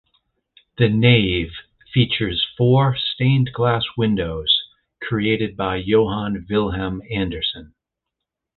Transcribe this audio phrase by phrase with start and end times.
[0.79, 1.51] The nave
[1.93, 4.63] features four stained glass windows
[4.99, 7.75] created by Johan Vilhelm Andersen.